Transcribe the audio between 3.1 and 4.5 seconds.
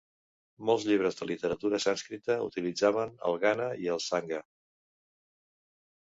els gana i els sangha.